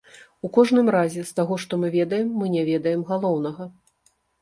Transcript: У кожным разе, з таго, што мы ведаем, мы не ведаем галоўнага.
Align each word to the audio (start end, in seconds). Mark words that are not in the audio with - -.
У 0.47 0.49
кожным 0.55 0.87
разе, 0.95 1.21
з 1.27 1.35
таго, 1.41 1.59
што 1.65 1.73
мы 1.83 1.93
ведаем, 1.99 2.35
мы 2.41 2.53
не 2.57 2.67
ведаем 2.73 3.01
галоўнага. 3.15 3.73